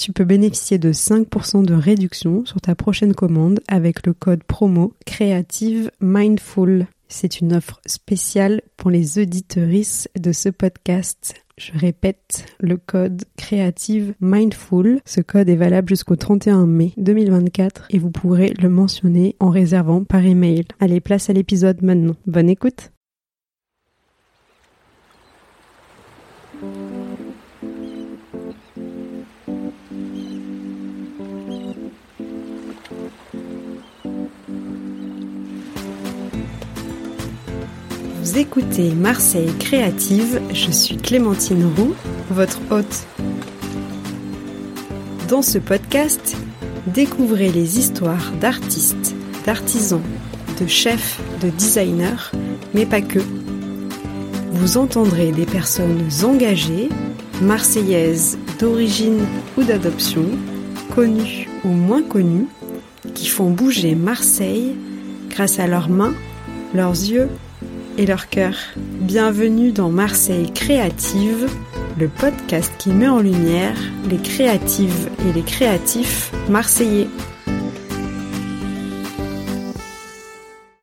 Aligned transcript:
Tu 0.00 0.14
peux 0.14 0.24
bénéficier 0.24 0.78
de 0.78 0.94
5% 0.94 1.62
de 1.62 1.74
réduction 1.74 2.46
sur 2.46 2.58
ta 2.58 2.74
prochaine 2.74 3.14
commande 3.14 3.60
avec 3.68 4.06
le 4.06 4.14
code 4.14 4.42
promo 4.42 4.94
Creative 5.04 5.90
Mindful. 6.00 6.86
C'est 7.08 7.40
une 7.40 7.52
offre 7.52 7.82
spéciale 7.84 8.62
pour 8.78 8.88
les 8.88 9.18
auditorices 9.18 10.08
de 10.18 10.32
ce 10.32 10.48
podcast. 10.48 11.34
Je 11.58 11.72
répète, 11.74 12.46
le 12.60 12.78
code 12.78 13.24
Creative 13.36 14.14
Mindful. 14.22 15.02
Ce 15.04 15.20
code 15.20 15.50
est 15.50 15.56
valable 15.56 15.90
jusqu'au 15.90 16.16
31 16.16 16.64
mai 16.64 16.94
2024 16.96 17.88
et 17.90 17.98
vous 17.98 18.10
pourrez 18.10 18.54
le 18.58 18.70
mentionner 18.70 19.36
en 19.38 19.50
réservant 19.50 20.04
par 20.04 20.24
email. 20.24 20.64
Allez, 20.80 21.00
place 21.00 21.28
à 21.28 21.34
l'épisode 21.34 21.82
maintenant. 21.82 22.16
Bonne 22.26 22.48
écoute! 22.48 22.90
Écoutez 38.36 38.94
Marseille 38.94 39.52
Créative, 39.58 40.40
je 40.52 40.70
suis 40.70 40.96
Clémentine 40.96 41.70
Roux, 41.76 41.94
votre 42.30 42.58
hôte. 42.70 43.06
Dans 45.28 45.42
ce 45.42 45.58
podcast, 45.58 46.36
découvrez 46.86 47.50
les 47.50 47.78
histoires 47.78 48.32
d'artistes, 48.40 49.14
d'artisans, 49.44 50.00
de 50.60 50.66
chefs, 50.66 51.20
de 51.42 51.50
designers, 51.50 52.30
mais 52.72 52.86
pas 52.86 53.02
que. 53.02 53.20
Vous 54.52 54.78
entendrez 54.78 55.32
des 55.32 55.46
personnes 55.46 56.08
engagées, 56.22 56.88
marseillaises 57.42 58.38
d'origine 58.58 59.26
ou 59.58 59.64
d'adoption, 59.64 60.24
connues 60.94 61.48
ou 61.64 61.68
moins 61.68 62.02
connues, 62.02 62.48
qui 63.14 63.28
font 63.28 63.50
bouger 63.50 63.94
Marseille 63.94 64.76
grâce 65.28 65.58
à 65.58 65.66
leurs 65.66 65.90
mains, 65.90 66.14
leurs 66.74 66.92
yeux 66.92 67.28
et 68.00 68.06
leur 68.06 68.30
cœur. 68.30 68.54
Bienvenue 68.76 69.72
dans 69.72 69.90
Marseille 69.90 70.50
Créative, 70.54 71.50
le 71.98 72.08
podcast 72.08 72.72
qui 72.78 72.88
met 72.88 73.08
en 73.08 73.20
lumière 73.20 73.76
les 74.08 74.16
créatives 74.16 75.10
et 75.28 75.34
les 75.34 75.42
créatifs 75.42 76.32
marseillais. 76.48 77.08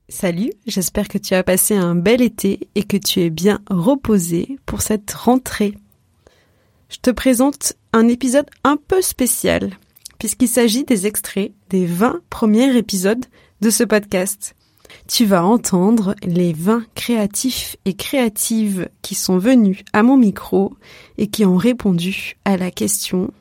Salut, 0.10 0.52
j'espère 0.68 1.08
que 1.08 1.18
tu 1.18 1.34
as 1.34 1.42
passé 1.42 1.76
un 1.76 1.96
bel 1.96 2.22
été 2.22 2.70
et 2.76 2.84
que 2.84 2.98
tu 2.98 3.22
es 3.22 3.32
bien 3.32 3.62
reposé 3.68 4.60
pour 4.68 4.84
cette 4.84 5.12
rentrée. 5.12 5.74
Je 6.90 6.98
te 7.02 7.10
présente 7.10 7.74
un 7.94 8.08
épisode 8.08 8.50
un 8.64 8.78
peu 8.78 9.02
spécial, 9.02 9.72
puisqu'il 10.20 10.48
s'agit 10.48 10.84
des 10.84 11.08
extraits 11.08 11.52
des 11.72 11.88
20 11.88 12.20
premiers 12.30 12.78
épisodes 12.78 13.26
de 13.62 13.72
ce 13.72 13.84
podcast 13.84 14.56
tu 15.08 15.26
vas 15.26 15.46
entendre 15.46 16.16
les 16.24 16.54
20 16.54 16.84
créatifs 16.96 17.78
et 17.86 17.94
créatives 17.94 18.90
qui 19.02 19.16
sont 19.16 19.38
venus 19.38 19.84
à 19.94 20.04
mon 20.04 20.18
micro 20.18 20.74
et 21.18 21.28
qui 21.28 21.46
ont 21.46 21.58
répondu 21.58 22.38
à 22.46 22.58
la 22.58 22.72
question 22.72 23.32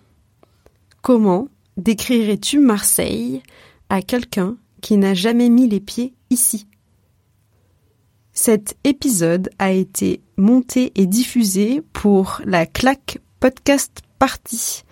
Comment 1.03 1.49
décrirais-tu 1.77 2.59
Marseille 2.59 3.43
à 3.89 4.03
quelqu'un 4.03 4.57
qui 4.81 4.97
n'a 4.97 5.15
jamais 5.15 5.49
mis 5.49 5.69
les 5.69 5.81
pieds 5.81 6.15
ici? 6.31 6.67
Cet 8.33 8.77
épisode 8.85 9.51
a 9.59 9.73
été 9.73 10.21
monté 10.37 10.93
et 10.95 11.07
diffusé 11.07 11.83
pour 11.93 12.41
la 12.45 12.67
claque 12.67 13.19
podcast 13.41 14.03
party 14.19 14.83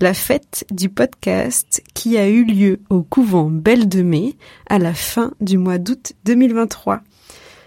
la 0.00 0.14
fête 0.14 0.64
du 0.70 0.88
podcast 0.88 1.82
qui 1.94 2.18
a 2.18 2.28
eu 2.28 2.44
lieu 2.44 2.80
au 2.90 3.02
couvent 3.02 3.50
Belle 3.50 3.88
de 3.88 4.02
Mai 4.02 4.36
à 4.68 4.78
la 4.78 4.94
fin 4.94 5.32
du 5.40 5.58
mois 5.58 5.78
d'août 5.78 6.12
2023. 6.24 7.00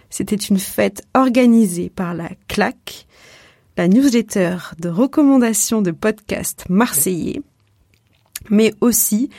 C'était 0.09 0.35
une 0.35 0.59
fête 0.59 1.03
organisée 1.13 1.89
par 1.89 2.13
la 2.13 2.29
CLAC, 2.47 3.07
la 3.77 3.87
newsletter 3.87 4.57
de 4.79 4.89
recommandation 4.89 5.81
de 5.81 5.91
podcasts 5.91 6.67
marseillais, 6.69 7.41
mais 8.49 8.73
aussi 8.81 9.29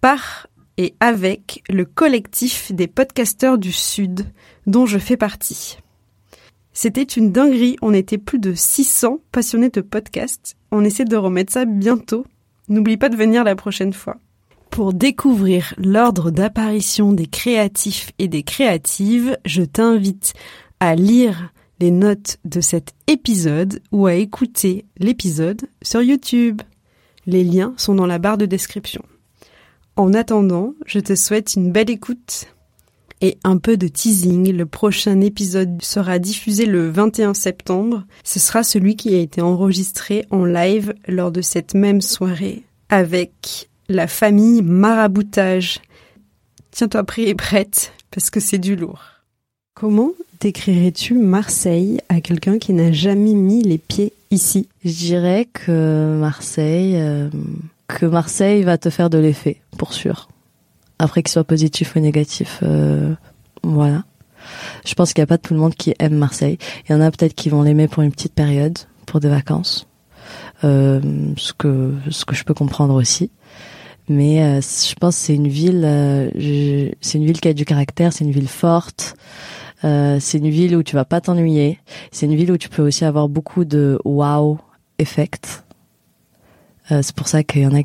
par 0.00 0.48
et 0.78 0.94
avec 1.00 1.62
le 1.70 1.84
collectif 1.84 2.72
des 2.72 2.86
podcasteurs 2.86 3.58
du 3.58 3.72
Sud, 3.72 4.26
dont 4.66 4.86
je 4.86 4.98
fais 4.98 5.16
partie. 5.16 5.78
C'était 6.72 7.02
une 7.02 7.32
dinguerie, 7.32 7.76
on 7.80 7.94
était 7.94 8.18
plus 8.18 8.38
de 8.38 8.52
600 8.52 9.20
passionnés 9.32 9.70
de 9.70 9.80
podcasts. 9.80 10.56
On 10.70 10.84
essaie 10.84 11.06
de 11.06 11.16
remettre 11.16 11.54
ça 11.54 11.64
bientôt 11.64 12.26
N'oublie 12.68 12.96
pas 12.96 13.08
de 13.08 13.16
venir 13.16 13.44
la 13.44 13.56
prochaine 13.56 13.92
fois. 13.92 14.16
Pour 14.70 14.92
découvrir 14.92 15.74
l'ordre 15.78 16.30
d'apparition 16.30 17.12
des 17.12 17.26
créatifs 17.26 18.12
et 18.18 18.28
des 18.28 18.42
créatives, 18.42 19.38
je 19.44 19.62
t'invite 19.62 20.34
à 20.80 20.94
lire 20.94 21.52
les 21.80 21.90
notes 21.90 22.38
de 22.44 22.60
cet 22.60 22.92
épisode 23.06 23.80
ou 23.92 24.06
à 24.06 24.14
écouter 24.14 24.84
l'épisode 24.98 25.62
sur 25.82 26.02
YouTube. 26.02 26.62
Les 27.26 27.44
liens 27.44 27.74
sont 27.76 27.94
dans 27.94 28.06
la 28.06 28.18
barre 28.18 28.38
de 28.38 28.46
description. 28.46 29.02
En 29.96 30.12
attendant, 30.12 30.74
je 30.84 31.00
te 31.00 31.14
souhaite 31.14 31.54
une 31.54 31.72
belle 31.72 31.90
écoute 31.90 32.48
et 33.20 33.38
un 33.44 33.58
peu 33.58 33.76
de 33.76 33.88
teasing. 33.88 34.52
Le 34.52 34.66
prochain 34.66 35.20
épisode 35.20 35.82
sera 35.82 36.18
diffusé 36.18 36.66
le 36.66 36.88
21 36.90 37.34
septembre. 37.34 38.04
Ce 38.24 38.38
sera 38.38 38.62
celui 38.62 38.96
qui 38.96 39.14
a 39.14 39.18
été 39.18 39.40
enregistré 39.40 40.26
en 40.30 40.44
live 40.44 40.94
lors 41.08 41.32
de 41.32 41.42
cette 41.42 41.74
même 41.74 42.00
soirée 42.00 42.62
avec 42.88 43.68
la 43.88 44.06
famille 44.06 44.62
Maraboutage. 44.62 45.80
Tiens-toi 46.70 47.04
prêt 47.04 47.22
et 47.22 47.34
prête 47.34 47.92
parce 48.10 48.30
que 48.30 48.40
c'est 48.40 48.58
du 48.58 48.76
lourd. 48.76 49.02
Comment 49.74 50.12
décrirais-tu 50.40 51.14
Marseille 51.14 52.00
à 52.08 52.20
quelqu'un 52.20 52.58
qui 52.58 52.72
n'a 52.72 52.92
jamais 52.92 53.34
mis 53.34 53.62
les 53.62 53.78
pieds 53.78 54.12
ici? 54.30 54.68
Je 54.84 54.92
dirais 54.92 55.48
que 55.52 56.16
Marseille, 56.18 56.96
euh, 56.96 57.28
que 57.88 58.06
Marseille 58.06 58.62
va 58.62 58.78
te 58.78 58.90
faire 58.90 59.10
de 59.10 59.18
l'effet, 59.18 59.60
pour 59.76 59.92
sûr. 59.92 60.28
Après 60.98 61.22
qu'il 61.22 61.30
soit 61.30 61.44
positif 61.44 61.94
ou 61.96 62.00
négatif, 62.00 62.60
euh, 62.62 63.14
voilà. 63.62 64.04
Je 64.84 64.94
pense 64.94 65.12
qu'il 65.12 65.20
n'y 65.20 65.24
a 65.24 65.26
pas 65.26 65.38
tout 65.38 65.54
le 65.54 65.60
monde 65.60 65.74
qui 65.74 65.94
aime 65.98 66.14
Marseille. 66.14 66.58
Il 66.88 66.92
y 66.92 66.94
en 66.94 67.00
a 67.00 67.10
peut-être 67.10 67.34
qui 67.34 67.48
vont 67.48 67.62
l'aimer 67.62 67.88
pour 67.88 68.02
une 68.02 68.12
petite 68.12 68.32
période, 68.32 68.78
pour 69.04 69.20
des 69.20 69.28
vacances, 69.28 69.86
euh, 70.64 71.00
ce 71.36 71.52
que 71.52 71.94
ce 72.10 72.24
que 72.24 72.34
je 72.34 72.44
peux 72.44 72.54
comprendre 72.54 72.94
aussi. 72.94 73.30
Mais 74.08 74.42
euh, 74.42 74.60
je 74.60 74.94
pense 74.94 75.16
que 75.16 75.22
c'est 75.22 75.34
une 75.34 75.48
ville, 75.48 75.82
c'est 77.00 77.18
une 77.18 77.26
ville 77.26 77.40
qui 77.40 77.48
a 77.48 77.52
du 77.52 77.64
caractère, 77.64 78.12
c'est 78.12 78.24
une 78.24 78.30
ville 78.30 78.48
forte. 78.48 79.16
c'est 79.82 80.38
une 80.38 80.48
ville 80.48 80.76
où 80.76 80.82
tu 80.82 80.94
vas 80.94 81.04
pas 81.04 81.20
t'ennuyer. 81.20 81.80
C'est 82.12 82.26
une 82.26 82.36
ville 82.36 82.52
où 82.52 82.56
tu 82.56 82.68
peux 82.68 82.82
aussi 82.82 83.04
avoir 83.04 83.28
beaucoup 83.28 83.64
de 83.64 83.98
wow 84.04 84.58
effect. 84.98 85.64
c'est 86.88 87.14
pour 87.14 87.28
ça 87.28 87.42
qu'il 87.42 87.62
y 87.62 87.66
en 87.66 87.74
a 87.74 87.82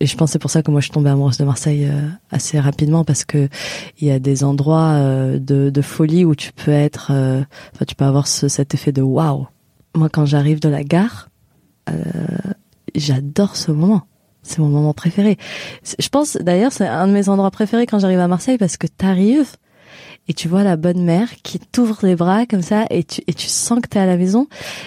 et 0.00 0.06
je 0.06 0.16
pense 0.16 0.32
c'est 0.32 0.38
pour 0.38 0.50
ça 0.50 0.62
que 0.62 0.70
moi 0.70 0.80
je 0.80 0.86
suis 0.86 0.92
tombée 0.92 1.10
amoureuse 1.10 1.38
de 1.38 1.44
Marseille 1.44 1.86
euh, 1.90 2.08
assez 2.30 2.58
rapidement 2.58 3.04
parce 3.04 3.24
que 3.24 3.48
il 3.98 4.08
y 4.08 4.10
a 4.10 4.18
des 4.18 4.44
endroits 4.44 4.92
euh, 4.92 5.38
de, 5.38 5.70
de, 5.70 5.82
folie 5.82 6.24
où 6.24 6.34
tu 6.34 6.52
peux 6.52 6.70
être, 6.70 7.10
euh, 7.12 7.42
enfin 7.74 7.84
tu 7.86 7.94
peux 7.94 8.04
avoir 8.04 8.26
ce, 8.26 8.48
cet 8.48 8.74
effet 8.74 8.92
de 8.92 9.02
waouh. 9.02 9.46
Moi 9.94 10.08
quand 10.08 10.26
j'arrive 10.26 10.60
de 10.60 10.68
la 10.68 10.84
gare, 10.84 11.28
j'adore 12.94 13.56
ce 13.56 13.70
moment. 13.72 14.02
c'est 14.42 14.58
mon 14.58 14.68
moment 14.68 14.94
préféré. 14.94 15.36
Je 15.98 16.08
pense 16.08 16.36
d'ailleurs 16.36 16.72
c'est 16.72 16.86
un 16.86 17.06
de 17.06 17.12
mes 17.12 17.28
endroits 17.28 17.50
préférés 17.50 17.86
quand 17.86 17.98
j'arrive 17.98 18.20
à 18.20 18.28
Marseille 18.28 18.58
parce 18.58 18.76
que 18.76 18.86
t'arrives 18.86 19.56
et 20.28 20.34
tu 20.34 20.48
vois 20.48 20.62
la 20.62 20.76
bonne 20.76 21.02
mère 21.02 21.28
qui 21.42 21.58
t'ouvre 21.58 21.98
les 22.02 22.16
bras 22.16 22.46
comme 22.46 22.62
ça 22.62 22.86
et 22.90 23.04
tu 23.04 23.22
et 23.26 23.34
tu 23.34 23.46
sens 23.46 23.80
que 23.80 23.88
t'es 23.88 23.98
à 23.98 24.06
la 24.06 24.16
maison 24.16 24.46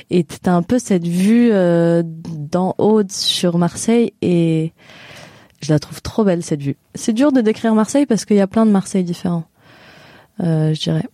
et 0.10 0.24
t'as 0.24 0.54
un 0.54 0.64
peu 0.64 0.80
cette 0.80 1.06
vue 1.06 1.50
euh, 1.52 2.02
d'en 2.06 2.74
haut 2.78 3.04
sur 3.10 3.58
Marseille 3.58 4.14
et 4.22 4.74
je 5.62 5.74
la 5.74 5.80
trouve 5.80 6.02
trop 6.02 6.24
belle 6.24 6.44
cette 6.44 6.62
vue. 6.62 6.78
C'est 6.96 7.14
dur 7.14 7.32
de 7.32 7.42
décrire 7.42 7.74
Marseille 7.76 8.06
parce 8.06 8.26
qu'il 8.26 8.38
y 8.38 8.42
a 8.42 8.48
plein 8.48 8.66
de 8.66 8.72
Marseille 8.72 9.04
différents, 9.04 9.46
euh, 10.42 10.74
je 10.74 10.80
dirais. 10.80 11.08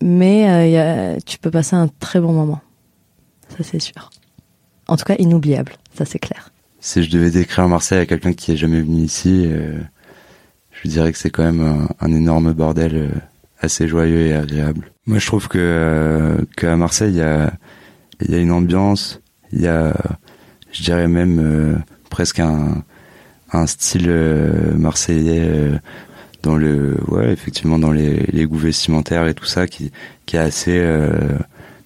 Mais 0.00 0.50
euh, 0.50 0.66
y 0.68 0.76
a, 0.76 1.20
tu 1.20 1.38
peux 1.38 1.50
passer 1.50 1.76
un 1.76 1.88
très 1.88 2.20
bon 2.20 2.32
moment, 2.32 2.60
ça 3.48 3.64
c'est 3.64 3.80
sûr. 3.80 4.10
En 4.86 4.96
tout 4.96 5.04
cas 5.04 5.16
inoubliable, 5.18 5.72
ça 5.94 6.04
c'est 6.04 6.18
clair. 6.18 6.50
Si 6.78 7.02
je 7.02 7.10
devais 7.10 7.30
décrire 7.30 7.66
Marseille 7.66 8.00
à 8.00 8.06
quelqu'un 8.06 8.34
qui 8.34 8.52
est 8.52 8.56
jamais 8.56 8.82
venu 8.82 9.00
ici, 9.00 9.44
euh, 9.46 9.80
je 10.82 10.88
dirais 10.88 11.12
que 11.12 11.18
c'est 11.18 11.30
quand 11.30 11.44
même 11.44 11.88
un, 12.00 12.12
énorme 12.12 12.52
bordel 12.52 12.96
euh, 12.96 13.08
assez 13.60 13.88
joyeux 13.88 14.26
et 14.26 14.34
agréable. 14.34 14.90
Moi, 15.06 15.18
je 15.18 15.26
trouve 15.26 15.48
que 15.48 15.58
euh, 15.58 16.36
qu'à 16.56 16.76
Marseille, 16.76 17.12
il 17.12 17.18
y 17.18 17.22
a 17.22 17.52
y 18.28 18.34
a 18.34 18.38
une 18.38 18.52
ambiance, 18.52 19.20
il 19.52 19.60
y 19.60 19.66
a, 19.66 19.94
je 20.72 20.82
dirais 20.82 21.08
même 21.08 21.38
euh, 21.38 21.76
presque 22.10 22.40
un 22.40 22.82
un 23.52 23.66
style 23.66 24.06
euh, 24.08 24.74
marseillais 24.74 25.44
euh, 25.44 25.78
dans 26.42 26.56
le 26.56 26.96
ouais 27.08 27.32
effectivement 27.32 27.78
dans 27.78 27.92
les, 27.92 28.26
les 28.32 28.46
goûts 28.46 28.56
vestimentaires 28.56 29.28
et 29.28 29.34
tout 29.34 29.44
ça 29.44 29.66
qui 29.66 29.92
qui 30.26 30.36
est 30.36 30.40
assez 30.40 30.84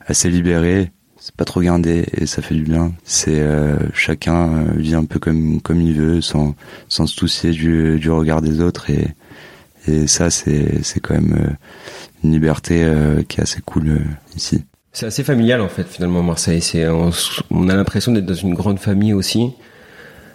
assez 0.07 0.31
libéré 0.31 0.91
c'est 1.29 1.37
pas 1.37 1.45
trop 1.45 1.61
gardé 1.61 2.07
et 2.17 2.25
ça 2.25 2.41
fait 2.41 2.55
du 2.55 2.63
bien. 2.63 2.95
C'est 3.05 3.39
euh, 3.39 3.77
chacun 3.93 4.49
euh, 4.49 4.65
vit 4.77 4.95
un 4.95 5.05
peu 5.05 5.19
comme 5.19 5.61
comme 5.61 5.79
il 5.83 5.93
veut, 5.93 6.23
sans 6.23 6.55
sans 6.89 7.07
se 7.07 7.15
soucier 7.15 7.51
du, 7.51 7.99
du 7.99 8.11
regard 8.11 8.41
des 8.41 8.63
autres 8.63 8.89
et 8.89 9.09
et 9.87 10.07
ça 10.07 10.31
c'est 10.31 10.83
c'est 10.83 11.01
quand 11.01 11.13
même 11.13 11.37
euh, 11.39 11.53
une 12.25 12.33
liberté 12.33 12.83
euh, 12.83 13.23
qui 13.29 13.41
est 13.41 13.43
assez 13.43 13.61
cool 13.61 13.89
euh, 13.89 13.99
ici. 14.37 14.65
C'est 14.95 15.05
assez 15.05 15.23
familial 15.23 15.61
en 15.61 15.69
fait 15.69 15.87
finalement 15.87 16.23
Marseille. 16.23 16.63
C'est 16.63 16.89
on, 16.89 17.11
on 17.51 17.69
a 17.69 17.77
l'impression 17.77 18.11
d'être 18.13 18.25
dans 18.25 18.33
une 18.33 18.55
grande 18.55 18.79
famille 18.79 19.13
aussi, 19.13 19.51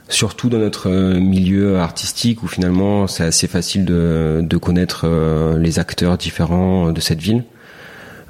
surtout 0.09 0.49
dans 0.49 0.59
notre 0.59 0.91
milieu 0.91 1.79
artistique 1.79 2.43
où 2.43 2.47
finalement 2.47 3.07
c'est 3.07 3.23
assez 3.23 3.47
facile 3.47 3.83
de 3.83 4.41
de 4.43 4.57
connaître 4.57 5.07
les 5.57 5.79
acteurs 5.79 6.19
différents 6.19 6.91
de 6.91 7.01
cette 7.01 7.19
ville. 7.19 7.45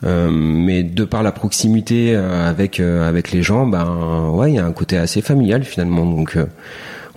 Euh, 0.03 0.29
mais 0.31 0.83
de 0.83 1.05
par 1.05 1.23
la 1.23 1.31
proximité 1.31 2.13
euh, 2.13 2.49
avec 2.49 2.79
euh, 2.79 3.07
avec 3.07 3.31
les 3.31 3.41
gens, 3.41 3.65
ben 3.65 4.29
ouais, 4.31 4.51
il 4.51 4.55
y 4.55 4.59
a 4.59 4.65
un 4.65 4.71
côté 4.73 4.97
assez 4.97 5.21
familial 5.21 5.63
finalement. 5.63 6.05
Donc 6.05 6.37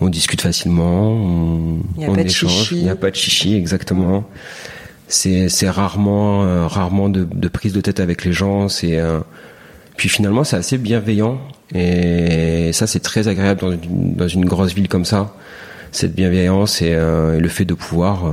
on 0.01 0.09
discute 0.09 0.41
facilement, 0.41 1.13
on, 1.13 1.79
y 1.99 2.05
a 2.05 2.11
on 2.11 2.15
pas 2.15 2.21
échange. 2.23 2.73
Il 2.73 2.83
n'y 2.83 2.91
a 2.91 2.97
pas 2.97 3.11
de 3.11 3.17
chichi, 3.17 3.55
exactement. 3.55 4.25
C'est 5.09 5.49
c'est 5.49 5.71
rarement 5.71 6.45
euh, 6.45 6.67
rarement 6.67 7.09
de, 7.09 7.25
de, 7.25 7.49
prise 7.49 7.73
de 7.73 7.81
tête 7.81 8.01
avec 8.01 8.25
les 8.25 8.33
gens. 8.33 8.69
C'est 8.69 8.99
euh, 8.99 9.21
puis 9.97 10.09
finalement 10.09 10.45
c'est 10.45 10.57
assez 10.57 10.79
bienveillant 10.79 11.39
et 11.75 12.73
ça 12.73 12.87
c'est 12.87 13.01
très 13.01 13.29
agréable 13.29 13.61
dans 13.61 13.73
une, 13.73 14.15
dans 14.15 14.29
une 14.29 14.45
grosse 14.45 14.75
ville 14.75 14.89
comme 14.89 15.05
ça. 15.05 15.35
Cette 15.93 16.15
bienveillance 16.15 16.83
et, 16.83 16.93
euh, 16.93 17.39
et 17.39 17.41
le 17.41 17.49
fait 17.49 17.65
de 17.65 17.75
pouvoir 17.75 18.25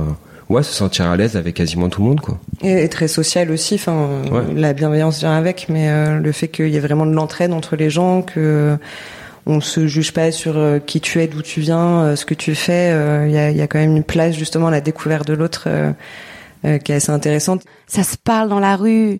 ouais, 0.48 0.62
se 0.62 0.72
sentir 0.72 1.06
à 1.06 1.16
l'aise 1.16 1.36
avec 1.36 1.54
quasiment 1.54 1.88
tout 1.88 2.02
le 2.02 2.08
monde, 2.08 2.20
quoi. 2.20 2.38
Et, 2.62 2.88
très 2.88 3.08
social 3.08 3.50
aussi. 3.50 3.74
Enfin, 3.74 4.08
ouais. 4.30 4.54
la 4.54 4.72
bienveillance 4.72 5.20
vient 5.20 5.36
avec, 5.36 5.68
mais 5.68 5.88
euh, 5.88 6.18
le 6.18 6.32
fait 6.32 6.48
qu'il 6.48 6.68
y 6.68 6.76
ait 6.76 6.80
vraiment 6.80 7.06
de 7.06 7.12
l'entraide 7.12 7.52
entre 7.52 7.76
les 7.76 7.90
gens, 7.90 8.22
que 8.22 8.76
on 9.46 9.60
se 9.60 9.86
juge 9.86 10.12
pas 10.12 10.32
sur 10.32 10.56
euh, 10.56 10.78
qui 10.78 11.00
tu 11.00 11.20
es, 11.20 11.26
d'où 11.26 11.42
tu 11.42 11.60
viens, 11.60 12.02
euh, 12.02 12.16
ce 12.16 12.24
que 12.24 12.34
tu 12.34 12.54
fais. 12.54 12.90
Il 13.26 13.32
y 13.32 13.38
a, 13.38 13.50
y, 13.50 13.60
a, 13.60 13.66
quand 13.66 13.78
même 13.78 13.96
une 13.96 14.04
place 14.04 14.34
justement 14.34 14.68
à 14.68 14.70
la 14.70 14.80
découverte 14.80 15.26
de 15.26 15.34
l'autre 15.34 15.68
qui 16.62 16.92
est 16.92 16.94
assez 16.94 17.10
intéressante. 17.10 17.62
Ça 17.86 18.02
se 18.02 18.16
parle 18.16 18.48
dans 18.48 18.58
la 18.58 18.76
rue, 18.76 19.18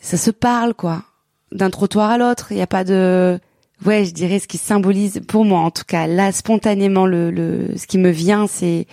ça 0.00 0.16
se 0.16 0.30
parle 0.30 0.72
quoi, 0.72 1.02
d'un 1.50 1.68
trottoir 1.68 2.10
à 2.10 2.18
l'autre. 2.18 2.52
Il 2.52 2.56
n'y 2.56 2.62
a 2.62 2.68
pas 2.68 2.84
de 2.84 3.40
ouais, 3.84 4.04
je 4.04 4.12
dirais 4.12 4.38
ce 4.38 4.46
qui 4.46 4.58
symbolise 4.58 5.20
pour 5.26 5.44
moi 5.44 5.60
en 5.60 5.72
tout 5.72 5.84
cas 5.84 6.06
là 6.06 6.30
spontanément 6.30 7.06
le, 7.06 7.32
le 7.32 7.76
ce 7.76 7.86
qui 7.88 7.98
me 7.98 8.10
vient 8.10 8.46
c'est 8.46 8.86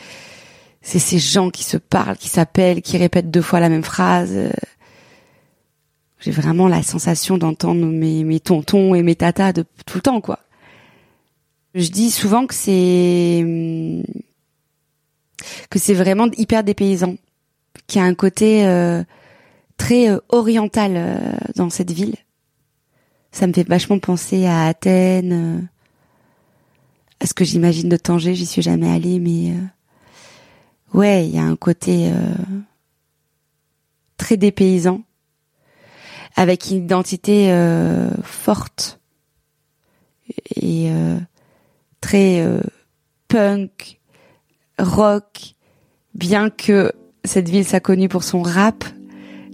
c'est 0.90 0.98
ces 0.98 1.20
gens 1.20 1.52
qui 1.52 1.64
se 1.64 1.78
parlent, 1.78 2.18
qui 2.18 2.30
s'appellent, 2.30 2.82
qui 2.82 2.98
répètent 2.98 3.30
deux 3.30 3.44
fois 3.44 3.60
la 3.60 3.70
même 3.70 3.84
phrase. 3.84 4.36
J'ai 6.20 6.32
vraiment 6.32 6.68
la 6.68 6.82
sensation 6.82 7.38
d'entendre 7.38 7.86
mes, 7.86 8.40
tontons 8.40 8.96
et 8.96 9.04
mes 9.04 9.14
tatas 9.14 9.54
de 9.54 9.66
tout 9.86 10.00
le 10.00 10.02
temps, 10.02 10.20
quoi. 10.20 10.40
Je 11.76 11.90
dis 11.90 12.10
souvent 12.10 12.48
que 12.48 12.56
c'est 12.56 13.46
que 15.70 15.78
c'est 15.78 15.94
vraiment 15.94 16.28
hyper 16.38 16.64
dépaysant, 16.64 17.18
qu'il 17.86 18.02
y 18.02 18.04
a 18.04 18.08
un 18.08 18.16
côté 18.16 18.66
euh, 18.66 19.04
très 19.78 20.10
euh, 20.10 20.18
oriental 20.30 20.94
euh, 20.96 21.18
dans 21.56 21.70
cette 21.70 21.92
ville. 21.92 22.16
Ça 23.32 23.46
me 23.46 23.54
fait 23.54 23.68
vachement 23.70 24.00
penser 24.00 24.48
à 24.48 24.66
Athènes, 24.66 25.70
à 27.20 27.28
ce 27.28 27.36
que 27.36 27.46
j'imagine 27.46 27.90
de 27.90 27.96
Tanger. 27.96 28.34
J'y 28.34 28.48
suis 28.48 28.64
jamais 28.64 28.90
allée, 28.90 29.20
mais 29.20 29.54
ouais, 30.94 31.28
il 31.28 31.36
y 31.36 31.40
a 31.40 31.44
un 31.44 31.56
côté 31.56 32.10
euh, 32.12 32.14
très 34.18 34.38
dépaysant, 34.38 35.02
avec 36.36 36.70
une 36.70 36.78
identité 36.78 37.52
euh, 37.52 38.12
forte 38.22 39.00
et 40.56 40.90
euh, 40.92 41.18
très 42.02 42.42
euh, 42.42 42.62
punk, 43.28 44.00
rock, 44.78 45.56
bien 46.14 46.50
que 46.50 46.92
cette 47.24 47.50
ville 47.50 47.66
soit 47.66 47.80
connue 47.80 48.10
pour 48.10 48.24
son 48.24 48.42
rap, 48.42 48.84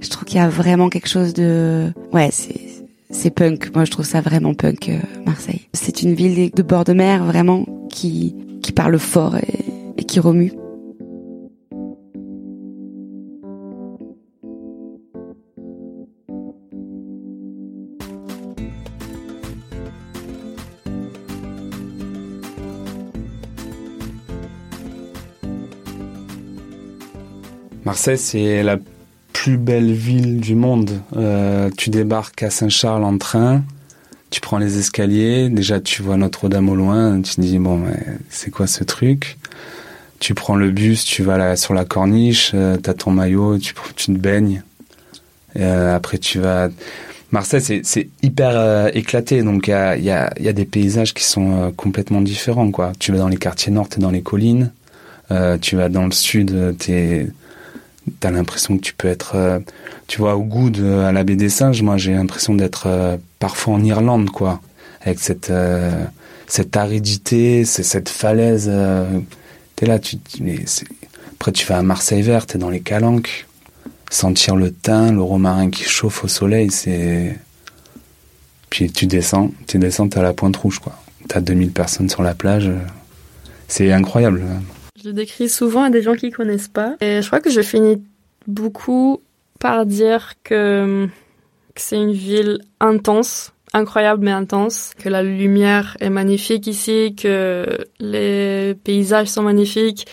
je 0.01 0.09
trouve 0.09 0.25
qu'il 0.25 0.37
y 0.37 0.41
a 0.41 0.49
vraiment 0.49 0.89
quelque 0.89 1.09
chose 1.09 1.33
de... 1.33 1.91
Ouais, 2.11 2.29
c'est... 2.31 2.61
C'est 3.11 3.29
punk, 3.29 3.73
moi 3.75 3.85
je 3.85 3.91
trouve 3.91 4.03
ça 4.03 4.19
vraiment 4.19 4.55
punk, 4.55 4.91
Marseille. 5.25 5.69
C'est 5.73 6.01
une 6.01 6.15
ville 6.15 6.49
de 6.51 6.63
bord 6.63 6.83
de 6.83 6.91
mer 6.91 7.23
vraiment 7.23 7.63
qui, 7.87 8.35
qui 8.63 8.71
parle 8.71 8.97
fort 8.97 9.37
et 9.37 10.03
qui 10.03 10.19
remue. 10.19 10.51
Marseille, 27.85 28.17
c'est 28.17 28.63
la 28.63 28.77
plus 29.31 29.57
belle 29.57 29.93
ville 29.93 30.39
du 30.39 30.55
monde. 30.55 30.89
Euh, 31.15 31.69
tu 31.77 31.91
débarques 31.91 32.41
à 32.41 32.49
Saint-Charles 32.49 33.03
en 33.03 33.19
train, 33.19 33.63
tu 34.31 34.41
prends 34.41 34.57
les 34.57 34.79
escaliers, 34.79 35.49
déjà 35.49 35.79
tu 35.79 36.01
vois 36.01 36.17
Notre-Dame 36.17 36.67
au 36.67 36.75
loin, 36.75 37.21
tu 37.21 37.35
te 37.35 37.41
dis 37.41 37.59
bon, 37.59 37.83
c'est 38.29 38.49
quoi 38.49 38.65
ce 38.65 38.83
truc? 38.83 39.37
Tu 40.19 40.33
prends 40.33 40.55
le 40.55 40.71
bus, 40.71 41.05
tu 41.05 41.21
vas 41.21 41.37
là, 41.37 41.55
sur 41.55 41.75
la 41.75 41.85
corniche, 41.85 42.53
euh, 42.55 42.77
t'as 42.77 42.95
ton 42.95 43.11
maillot, 43.11 43.59
tu, 43.59 43.75
tu 43.95 44.05
te 44.07 44.17
baignes. 44.17 44.63
Euh, 45.57 45.95
après 45.95 46.17
tu 46.17 46.39
vas... 46.39 46.69
Marseille, 47.31 47.81
c'est 47.83 48.09
hyper 48.23 48.51
euh, 48.53 48.89
éclaté, 48.93 49.43
donc 49.43 49.67
il 49.67 49.71
y 49.71 49.73
a, 49.73 49.97
y, 49.97 50.05
y 50.05 50.47
a, 50.47 50.53
des 50.53 50.65
paysages 50.65 51.13
qui 51.13 51.23
sont 51.23 51.71
complètement 51.77 52.21
différents. 52.21 52.71
quoi. 52.71 52.93
Tu 52.97 53.11
vas 53.11 53.19
dans 53.19 53.27
les 53.27 53.37
quartiers 53.37 53.71
nord, 53.71 53.89
t'es 53.89 53.99
dans 53.99 54.11
les 54.11 54.23
collines. 54.23 54.71
tu 55.61 55.75
vas 55.75 55.89
dans 55.89 56.05
le 56.05 56.11
sud, 56.11 56.75
t'es 56.79 57.27
t'as 58.19 58.31
l'impression 58.31 58.77
que 58.77 58.81
tu 58.81 58.93
peux 58.93 59.07
être, 59.07 59.33
euh, 59.35 59.59
tu 60.07 60.19
vois, 60.19 60.35
au 60.35 60.43
goût 60.43 60.69
de 60.69 60.85
à 60.85 61.11
la 61.11 61.23
baie 61.23 61.35
des 61.35 61.49
singes. 61.49 61.81
Moi, 61.81 61.97
j'ai 61.97 62.13
l'impression 62.13 62.53
d'être 62.53 62.87
euh, 62.87 63.17
parfois 63.39 63.75
en 63.75 63.83
Irlande, 63.83 64.29
quoi, 64.29 64.61
avec 65.01 65.19
cette 65.19 65.49
euh, 65.49 66.05
cette 66.47 66.77
aridité, 66.77 67.65
cette 67.65 68.09
falaise. 68.09 68.71
t'es 69.75 69.85
là, 69.87 69.97
tu 69.97 70.17
mais 70.41 70.59
après 71.33 71.51
tu 71.51 71.65
vas 71.65 71.79
à 71.79 71.81
Marseille 71.81 72.21
vert, 72.21 72.45
t'es 72.45 72.59
dans 72.59 72.69
les 72.69 72.81
calanques, 72.81 73.47
sentir 74.11 74.55
le 74.55 74.71
thym, 74.71 75.15
le 75.15 75.23
romarin 75.23 75.71
qui 75.71 75.83
chauffe 75.83 76.23
au 76.23 76.27
soleil, 76.27 76.69
c'est. 76.69 77.35
Puis 78.69 78.91
tu 78.91 79.07
descends, 79.07 79.51
tu 79.65 79.79
descends, 79.79 80.07
t'es 80.07 80.19
à 80.19 80.23
la 80.23 80.33
Pointe 80.33 80.55
Rouge, 80.55 80.77
quoi. 80.77 80.95
T'as 81.27 81.41
2000 81.41 81.71
personnes 81.71 82.09
sur 82.09 82.21
la 82.21 82.35
plage, 82.35 82.69
c'est 83.67 83.91
incroyable. 83.91 84.43
Je 85.05 85.11
décris 85.11 85.49
souvent 85.49 85.83
à 85.83 85.91
des 85.91 86.01
gens 86.01 86.15
qui 86.15 86.31
connaissent 86.31 86.67
pas. 86.67 86.95
Et 86.99 87.21
je 87.21 87.27
crois 87.27 87.39
que 87.39 87.51
je 87.51 87.61
finis 87.61 88.01
beaucoup 88.47 89.21
par 89.59 89.85
dire 89.85 90.33
que, 90.43 91.07
c'est 91.75 91.97
une 91.97 92.11
ville 92.11 92.57
intense, 92.79 93.53
incroyable 93.71 94.25
mais 94.25 94.31
intense, 94.31 94.93
que 94.97 95.07
la 95.07 95.21
lumière 95.21 95.95
est 95.99 96.09
magnifique 96.09 96.65
ici, 96.65 97.13
que 97.15 97.67
les 97.99 98.73
paysages 98.83 99.27
sont 99.27 99.43
magnifiques, 99.43 100.07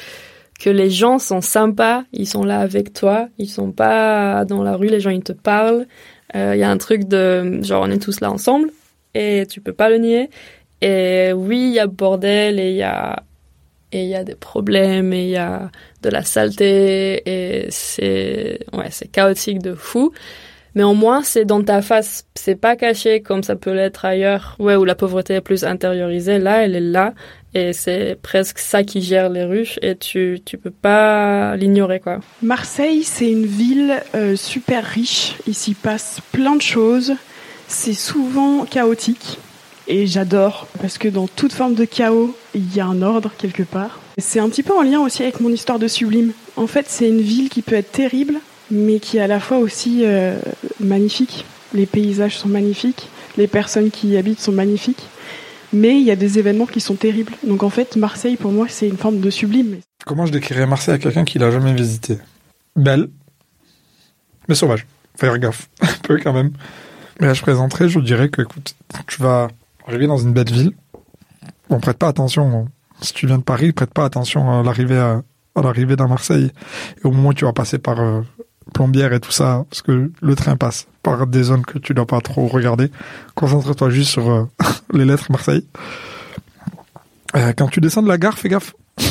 que 0.60 0.68
les 0.68 0.90
gens 0.90 1.18
sont 1.18 1.40
sympas, 1.40 2.04
ils 2.12 2.28
sont 2.28 2.44
là 2.44 2.60
avec 2.60 2.92
toi, 2.92 3.28
ils 3.38 3.48
sont 3.48 3.72
pas 3.72 4.44
dans 4.44 4.62
la 4.62 4.76
rue, 4.76 4.88
les 4.88 5.00
gens 5.00 5.08
ils 5.08 5.24
te 5.24 5.32
parlent. 5.32 5.86
Il 6.34 6.40
euh, 6.40 6.56
y 6.56 6.64
a 6.64 6.70
un 6.70 6.76
truc 6.76 7.04
de 7.04 7.62
genre 7.62 7.84
on 7.86 7.90
est 7.90 8.02
tous 8.02 8.20
là 8.20 8.30
ensemble 8.30 8.68
et 9.14 9.46
tu 9.48 9.62
peux 9.62 9.72
pas 9.72 9.88
le 9.88 9.96
nier. 9.96 10.28
Et 10.82 11.32
oui, 11.32 11.68
il 11.68 11.72
y 11.72 11.78
a 11.78 11.86
bordel 11.86 12.60
et 12.60 12.72
il 12.72 12.76
y 12.76 12.82
a 12.82 13.22
et 13.92 14.02
il 14.02 14.08
y 14.08 14.14
a 14.14 14.24
des 14.24 14.34
problèmes 14.34 15.12
et 15.12 15.24
il 15.24 15.30
y 15.30 15.36
a 15.36 15.70
de 16.02 16.08
la 16.08 16.22
saleté 16.22 17.22
et 17.26 17.66
c'est 17.70 18.60
ouais, 18.72 18.88
c'est 18.90 19.08
chaotique 19.08 19.60
de 19.60 19.74
fou. 19.74 20.12
Mais 20.74 20.84
au 20.84 20.94
moins, 20.94 21.22
c'est 21.22 21.44
dans 21.44 21.62
ta 21.62 21.82
face. 21.82 22.24
C'est 22.34 22.56
pas 22.56 22.76
caché 22.76 23.20
comme 23.20 23.42
ça 23.42 23.56
peut 23.56 23.72
l'être 23.72 24.04
ailleurs, 24.04 24.56
ouais, 24.58 24.74
où 24.74 24.84
la 24.84 24.94
pauvreté 24.94 25.34
est 25.34 25.40
plus 25.42 25.64
intériorisée. 25.64 26.38
Là, 26.38 26.64
elle 26.64 26.74
est 26.74 26.80
là. 26.80 27.12
Et 27.54 27.74
c'est 27.74 28.18
presque 28.22 28.58
ça 28.58 28.82
qui 28.82 29.02
gère 29.02 29.28
les 29.28 29.44
ruches 29.44 29.78
et 29.82 29.94
tu, 29.94 30.40
tu 30.42 30.56
peux 30.56 30.70
pas 30.70 31.54
l'ignorer, 31.56 32.00
quoi. 32.00 32.20
Marseille, 32.40 33.02
c'est 33.02 33.30
une 33.30 33.44
ville 33.44 34.00
euh, 34.14 34.36
super 34.36 34.82
riche. 34.82 35.34
Il 35.46 35.54
s'y 35.54 35.74
passe 35.74 36.20
plein 36.32 36.56
de 36.56 36.62
choses. 36.62 37.12
C'est 37.68 37.92
souvent 37.92 38.64
chaotique. 38.64 39.38
Et 39.94 40.06
j'adore, 40.06 40.68
parce 40.80 40.96
que 40.96 41.06
dans 41.06 41.26
toute 41.26 41.52
forme 41.52 41.74
de 41.74 41.84
chaos, 41.84 42.34
il 42.54 42.74
y 42.74 42.80
a 42.80 42.86
un 42.86 43.02
ordre 43.02 43.30
quelque 43.36 43.62
part. 43.62 44.00
C'est 44.16 44.40
un 44.40 44.48
petit 44.48 44.62
peu 44.62 44.74
en 44.74 44.80
lien 44.80 45.00
aussi 45.00 45.22
avec 45.22 45.38
mon 45.38 45.50
histoire 45.50 45.78
de 45.78 45.86
Sublime. 45.86 46.32
En 46.56 46.66
fait, 46.66 46.86
c'est 46.88 47.06
une 47.06 47.20
ville 47.20 47.50
qui 47.50 47.60
peut 47.60 47.74
être 47.74 47.92
terrible, 47.92 48.36
mais 48.70 49.00
qui 49.00 49.18
est 49.18 49.20
à 49.20 49.26
la 49.26 49.38
fois 49.38 49.58
aussi 49.58 50.00
euh, 50.04 50.38
magnifique. 50.80 51.44
Les 51.74 51.84
paysages 51.84 52.38
sont 52.38 52.48
magnifiques, 52.48 53.10
les 53.36 53.46
personnes 53.46 53.90
qui 53.90 54.08
y 54.08 54.16
habitent 54.16 54.40
sont 54.40 54.50
magnifiques, 54.50 55.02
mais 55.74 56.00
il 56.00 56.06
y 56.06 56.10
a 56.10 56.16
des 56.16 56.38
événements 56.38 56.64
qui 56.64 56.80
sont 56.80 56.94
terribles. 56.94 57.34
Donc 57.46 57.62
en 57.62 57.68
fait, 57.68 57.96
Marseille, 57.96 58.36
pour 58.36 58.50
moi, 58.50 58.68
c'est 58.70 58.88
une 58.88 58.96
forme 58.96 59.20
de 59.20 59.28
sublime. 59.28 59.76
Comment 60.06 60.24
je 60.24 60.32
décrirais 60.32 60.64
Marseille 60.64 60.94
à 60.94 60.98
quelqu'un 60.98 61.24
qui 61.24 61.38
l'a 61.38 61.50
jamais 61.50 61.74
visité? 61.74 62.16
Belle, 62.76 63.10
mais 64.48 64.54
sauvage. 64.54 64.86
Faire 65.18 65.38
gaffe, 65.38 65.68
un 65.82 65.86
peu 66.02 66.16
quand 66.16 66.32
même. 66.32 66.52
Mais 67.20 67.34
je 67.34 67.42
présenterai, 67.42 67.90
je 67.90 68.00
dirais 68.00 68.30
que, 68.30 68.40
écoute, 68.40 68.74
tu 69.06 69.20
vas 69.20 69.48
arriver 69.86 70.06
dans 70.06 70.18
une 70.18 70.32
belle 70.32 70.50
ville. 70.50 70.72
Bon, 71.68 71.80
prête 71.80 71.98
pas 71.98 72.08
attention. 72.08 72.68
Si 73.00 73.12
tu 73.12 73.26
viens 73.26 73.38
de 73.38 73.42
Paris, 73.42 73.72
prête 73.72 73.92
pas 73.92 74.04
attention 74.04 74.60
à 74.60 74.62
l'arrivée 74.62 74.98
à, 74.98 75.22
l'arrivée 75.56 75.96
dans 75.96 76.08
Marseille. 76.08 76.52
Et 77.02 77.06
au 77.06 77.12
moment 77.12 77.30
où 77.30 77.34
tu 77.34 77.44
vas 77.44 77.52
passer 77.52 77.78
par 77.78 78.00
euh, 78.00 78.22
plombière 78.72 79.12
et 79.12 79.20
tout 79.20 79.32
ça, 79.32 79.64
parce 79.68 79.82
que 79.82 80.12
le 80.20 80.34
train 80.34 80.56
passe 80.56 80.86
par 81.02 81.26
des 81.26 81.44
zones 81.44 81.64
que 81.64 81.78
tu 81.78 81.94
dois 81.94 82.06
pas 82.06 82.20
trop 82.20 82.46
regarder. 82.46 82.90
Concentre-toi 83.34 83.90
juste 83.90 84.10
sur 84.10 84.30
euh, 84.30 84.44
les 84.92 85.04
lettres 85.04 85.30
Marseille. 85.30 85.66
Euh, 87.34 87.52
quand 87.56 87.68
tu 87.68 87.80
descends 87.80 88.02
de 88.02 88.08
la 88.08 88.18
gare, 88.18 88.38
fais 88.38 88.48
gaffe. 88.48 88.74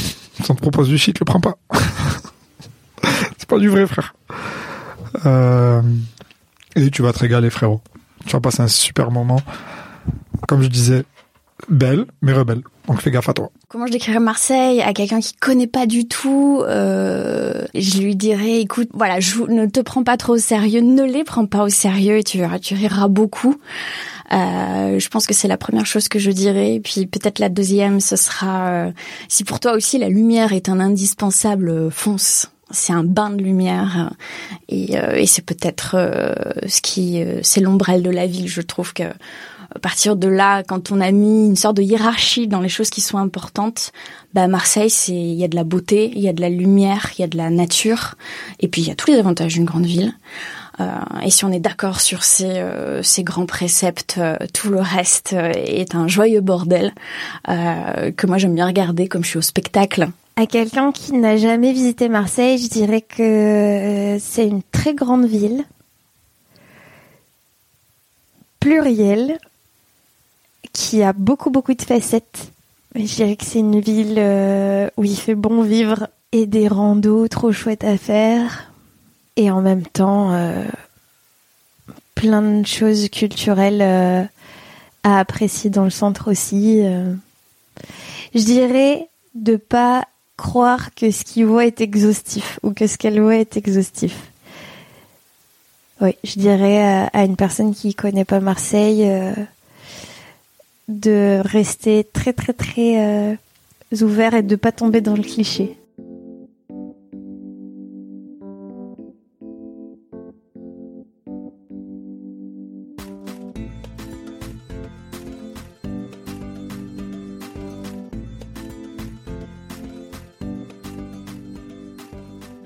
Si 0.42 0.50
on 0.50 0.56
te 0.56 0.62
propose 0.62 0.88
du 0.88 0.98
shit, 0.98 1.20
le 1.20 1.26
prends 1.26 1.42
pas. 1.42 1.56
c'est 3.38 3.48
pas 3.48 3.60
du 3.60 3.70
vrai, 3.70 3.86
frère. 3.86 4.16
Et 6.76 6.90
tu 6.90 7.04
vas 7.04 7.14
te 7.14 7.20
régaler, 7.20 7.52
frérot. 7.52 7.82
Tu 8.26 8.32
vas 8.32 8.40
passer 8.40 8.62
un 8.62 8.68
super 8.68 9.12
moment. 9.12 9.42
Comme 10.48 10.62
je 10.62 10.68
disais, 10.68 11.04
belle, 11.70 12.06
mais 12.22 12.34
rebelle. 12.34 12.62
Donc 12.88 13.02
fais 13.02 13.12
gaffe 13.12 13.30
à 13.30 13.34
toi. 13.34 13.52
Comment 13.68 13.88
je 13.88 13.92
décrirais 13.92 14.20
Marseille 14.20 14.82
à 14.82 14.94
quelqu'un 14.94 15.20
qui 15.20 15.34
connaît 15.34 15.68
pas 15.68 15.86
du 15.86 16.08
tout 16.08 16.64
euh, 16.66 17.66
Je 17.74 18.02
lui 18.02 18.16
dirais, 18.16 18.60
écoute, 18.60 18.90
voilà, 18.94 19.20
je 19.20 19.42
ne 19.44 19.66
te 19.68 19.80
prends 19.80 20.04
pas 20.04 20.18
trop 20.18 20.34
au 20.34 20.40
sérieux, 20.40 20.82
ne 20.82 21.04
les 21.04 21.24
prends 21.24 21.46
pas 21.46 21.64
au 21.64 21.70
sérieux 21.70 22.18
et 22.18 22.24
tu 22.24 22.38
verras, 22.38 22.60
tu 22.60 22.74
riras 22.74 23.08
beaucoup. 23.08 23.56
Euh, 24.32 24.98
je 24.98 25.10
pense 25.10 25.28
que 25.28 25.34
c'est 25.34 25.48
la 25.48 25.58
première 25.58 25.86
chose 25.86 26.08
que 26.08 26.20
je 26.20 26.32
dirais. 26.32 26.80
Puis 26.84 27.06
peut-être 27.06 27.40
la 27.40 27.50
deuxième, 27.50 28.00
ce 28.00 28.16
sera 28.16 28.70
euh, 28.70 28.92
si 29.28 29.44
pour 29.44 29.60
toi 29.60 29.74
aussi 29.74 29.98
la 29.98 30.10
lumière 30.10 30.54
est 30.54 30.70
un 30.70 30.80
indispensable, 30.80 31.70
euh, 31.70 31.90
fonce. 31.90 32.52
C'est 32.74 32.94
un 32.94 33.04
bain 33.04 33.32
de 33.32 33.44
lumière 33.44 34.14
et, 34.70 34.98
euh, 34.98 35.16
et 35.16 35.26
c'est 35.26 35.42
peut-être 35.42 35.98
ce 36.66 36.80
qui, 36.82 37.22
c'est 37.44 37.60
l'ombrelle 37.60 38.02
de 38.02 38.10
la 38.10 38.28
ville. 38.28 38.48
Je 38.48 38.62
trouve 38.62 38.94
que 38.94 39.04
à 39.74 39.80
partir 39.80 40.16
de 40.16 40.28
là, 40.28 40.64
quand 40.64 40.92
on 40.92 41.00
a 41.02 41.12
mis 41.12 41.48
une 41.48 41.56
sorte 41.56 41.78
de 41.78 41.82
hiérarchie 41.82 42.48
dans 42.48 42.60
les 42.60 42.70
choses 42.70 42.90
qui 42.90 43.02
sont 43.02 43.18
importantes, 43.18 43.92
bah 44.34 44.48
Marseille, 44.48 44.90
c'est 44.90 45.14
il 45.14 45.34
y 45.36 45.44
a 45.44 45.48
de 45.48 45.56
la 45.56 45.64
beauté, 45.64 46.12
il 46.14 46.22
y 46.22 46.28
a 46.28 46.34
de 46.34 46.42
la 46.42 46.50
lumière, 46.50 47.12
il 47.18 47.22
y 47.22 47.24
a 47.24 47.28
de 47.28 47.38
la 47.38 47.50
nature, 47.50 48.16
et 48.60 48.68
puis 48.68 48.82
il 48.82 48.88
y 48.88 48.92
a 48.92 48.96
tous 48.96 49.10
les 49.12 49.18
avantages 49.18 49.54
d'une 49.54 49.66
grande 49.66 49.86
ville. 49.86 50.14
Euh, 50.80 50.86
et 51.24 51.30
si 51.30 51.46
on 51.46 51.52
est 51.52 51.60
d'accord 51.60 52.02
sur 52.02 52.24
ces, 52.24 52.46
euh, 52.46 53.04
ces 53.04 53.24
grands 53.24 53.46
préceptes, 53.46 54.16
euh, 54.18 54.36
tout 54.54 54.70
le 54.70 54.80
reste 54.80 55.34
est 55.34 55.96
un 55.96 56.08
joyeux 56.08 56.42
bordel 56.42 56.94
que 57.48 58.28
moi 58.28 58.38
j'aime 58.38 58.56
bien 58.56 58.66
regarder 58.66 59.08
comme 59.08 59.24
je 59.24 59.30
suis 59.30 59.38
au 59.38 59.42
spectacle. 59.42 60.10
À 60.38 60.46
quelqu'un 60.46 60.92
qui 60.92 61.14
n'a 61.14 61.38
jamais 61.38 61.74
visité 61.74 62.10
Marseille, 62.10 62.58
je 62.58 62.70
dirais 62.70 63.02
que 63.02 64.18
c'est 64.20 64.48
une 64.48 64.64
très 64.72 64.94
grande 64.94 65.26
ville, 65.26 65.66
plurielle, 68.60 69.38
qui 70.74 71.04
a 71.04 71.14
beaucoup 71.14 71.50
beaucoup 71.50 71.74
de 71.74 71.82
facettes. 71.82 72.52
Je 72.96 73.02
dirais 73.04 73.36
que 73.36 73.46
c'est 73.46 73.60
une 73.60 73.80
ville 73.80 74.16
euh, 74.18 74.90
où 74.98 75.04
il 75.04 75.18
fait 75.18 75.36
bon 75.36 75.62
vivre 75.62 76.10
et 76.32 76.46
des 76.46 76.68
randos 76.68 77.28
trop 77.28 77.52
chouettes 77.52 77.84
à 77.84 77.98
faire 77.98 78.72
et 79.38 79.50
en 79.50 79.62
même 79.62 79.84
temps 79.84 80.34
euh, 80.34 80.66
plein 82.16 82.42
de 82.42 82.68
choses 82.68 83.10
culturelles 83.10 83.82
euh, 83.82 84.24
à 85.04 85.20
apprécier 85.20 85.70
dans 85.70 85.86
le 85.86 85.90
centre 85.90 86.30
aussi. 86.30 86.84
Je 88.36 88.44
dirais 88.44 89.08
de 89.34 89.56
pas 89.56 90.06
croire 90.38 90.94
que 90.94 91.12
ce 91.12 91.24
qu'il 91.24 91.46
voit 91.46 91.66
est 91.66 91.82
exhaustif 91.82 92.60
ou 92.62 92.74
que 92.74 92.88
ce 92.88 92.98
qu'elle 92.98 93.20
voit 93.20 93.38
est 93.38 93.58
exhaustif. 93.58 94.32
Oui, 96.02 96.16
je 96.24 96.40
dirais 96.40 97.10
à 97.12 97.24
une 97.24 97.36
personne 97.36 97.74
qui 97.74 97.96
connaît 97.96 98.26
pas 98.26 98.40
Marseille 98.40 99.10
de 100.92 101.42
rester 101.44 102.04
très 102.04 102.34
très 102.34 102.54
très 102.54 103.04
euh, 103.04 103.36
ouvert 104.02 104.34
et 104.34 104.44
de 104.44 104.56
pas 104.56 104.72
tomber 104.72 105.02
dans 105.02 105.16
le 105.16 105.24
cliché. 105.24 105.78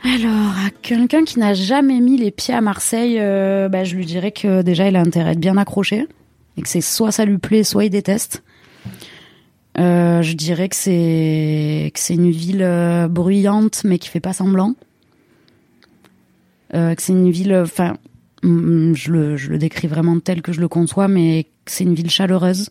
Alors, 0.03 0.53
à 0.65 0.69
quelqu'un 0.81 1.25
qui 1.25 1.39
n'a 1.39 1.53
jamais 1.53 1.99
mis 1.99 2.15
les 2.15 2.31
pieds 2.31 2.53
à 2.53 2.61
Marseille, 2.61 3.17
euh, 3.19 3.67
bah, 3.67 3.83
je 3.83 3.95
lui 3.95 4.05
dirais 4.05 4.31
que 4.31 4.61
déjà 4.61 4.87
il 4.87 4.95
a 4.95 5.01
intérêt 5.01 5.35
de 5.35 5.39
bien 5.39 5.57
accrocher 5.57 6.07
et 6.57 6.61
que 6.61 6.69
c'est 6.69 6.81
soit 6.81 7.11
ça 7.11 7.25
lui 7.25 7.37
plaît, 7.37 7.63
soit 7.63 7.85
il 7.85 7.89
déteste. 7.89 8.43
Euh, 9.77 10.21
je 10.21 10.33
dirais 10.33 10.69
que 10.69 10.75
c'est 10.75 11.91
que 11.93 11.99
c'est 11.99 12.13
une 12.13 12.31
ville 12.31 12.61
euh, 12.61 13.09
bruyante 13.09 13.83
mais 13.83 13.99
qui 13.99 14.09
fait 14.09 14.21
pas 14.21 14.33
semblant. 14.33 14.73
Euh, 16.73 16.95
que 16.95 17.01
c'est 17.01 17.13
une 17.13 17.29
ville, 17.29 17.55
enfin, 17.55 17.97
mm, 18.43 18.93
je 18.93 19.11
le, 19.11 19.37
je 19.37 19.49
le 19.49 19.57
décris 19.57 19.87
vraiment 19.87 20.19
tel 20.19 20.41
que 20.41 20.53
je 20.53 20.61
le 20.61 20.67
conçois, 20.67 21.07
mais 21.07 21.47
c'est 21.65 21.83
une 21.83 21.93
ville 21.93 22.09
chaleureuse 22.09 22.69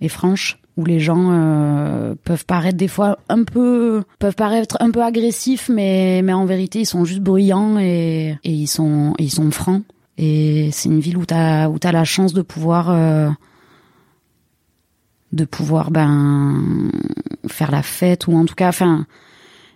et 0.00 0.08
franche 0.08 0.58
où 0.76 0.84
les 0.84 1.00
gens 1.00 1.26
peuvent 2.22 2.44
paraître 2.44 2.76
des 2.76 2.86
fois 2.86 3.18
un 3.28 3.42
peu 3.42 4.04
peuvent 4.20 4.36
paraître 4.36 4.76
un 4.78 4.92
peu 4.92 5.02
agressifs 5.02 5.68
mais 5.68 6.22
mais 6.22 6.32
en 6.32 6.46
vérité 6.46 6.78
ils 6.82 6.86
sont 6.86 7.04
juste 7.04 7.20
bruyants 7.20 7.80
et, 7.80 8.36
et 8.44 8.52
ils 8.52 8.68
sont 8.68 9.12
ils 9.18 9.32
sont 9.32 9.50
francs 9.50 9.82
et 10.18 10.70
c'est 10.72 10.88
une 10.88 10.98
ville 10.98 11.16
où 11.16 11.22
où 11.22 11.24
t'as 11.78 11.92
la 11.92 12.04
chance 12.04 12.34
de 12.34 12.42
pouvoir 12.42 12.90
euh, 12.90 13.30
ben 15.30 16.90
faire 17.46 17.70
la 17.70 17.82
fête 17.82 18.26
ou 18.26 18.36
en 18.36 18.44
tout 18.44 18.56
cas 18.56 18.72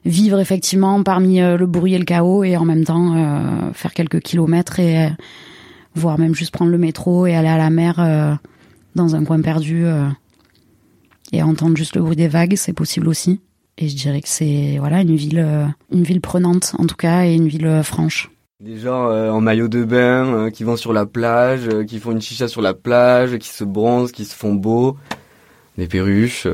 vivre 0.05 0.41
effectivement 0.41 1.01
parmi 1.05 1.41
euh, 1.41 1.57
le 1.57 1.67
bruit 1.67 1.95
et 1.95 1.99
le 1.99 2.05
chaos 2.05 2.43
et 2.43 2.57
en 2.57 2.65
même 2.65 2.85
temps 2.85 3.15
euh, 3.15 3.73
faire 3.73 3.95
quelques 3.95 4.21
kilomètres 4.21 4.81
et 4.81 5.11
voire 5.95 6.19
même 6.19 6.35
juste 6.35 6.51
prendre 6.51 6.73
le 6.73 6.79
métro 6.79 7.27
et 7.27 7.37
aller 7.37 7.49
à 7.49 7.59
la 7.59 7.71
mer 7.71 8.39
dans 8.97 9.15
un 9.15 9.25
coin 9.25 9.41
perdu 9.43 9.85
et 11.33 11.43
entendre 11.43 11.77
juste 11.77 11.95
le 11.95 12.03
bruit 12.03 12.17
des 12.17 12.29
vagues 12.29 12.57
c'est 12.57 12.73
possible 12.73 13.09
aussi. 13.09 13.41
Et 13.79 13.89
je 13.89 13.95
dirais 13.95 14.21
que 14.21 14.29
c'est 14.29 14.79
voilà 14.79 15.03
une 15.03 15.15
ville 15.15 16.21
prenante 16.21 16.75
en 16.79 16.87
tout 16.87 16.97
cas 16.97 17.27
et 17.27 17.35
une 17.35 17.47
ville 17.47 17.83
franche 17.85 18.33
des 18.63 18.79
gens 18.79 19.11
euh, 19.11 19.29
en 19.31 19.41
maillot 19.41 19.67
de 19.67 19.83
bain 19.83 20.35
euh, 20.35 20.51
qui 20.51 20.63
vont 20.63 20.77
sur 20.77 20.93
la 20.93 21.05
plage, 21.05 21.63
euh, 21.67 21.85
qui 21.85 21.99
font 21.99 22.13
une 22.13 22.23
chicha 22.23 22.47
sur 22.47 22.63
la 22.63 22.75
plage, 22.75 23.37
qui 23.39 23.49
se 23.49 23.65
bronzent, 23.65 24.13
qui 24.13 24.25
se 24.25 24.37
font 24.37 24.55
beaux. 24.55 24.97
Les 25.77 25.89
perruches, 25.89 26.47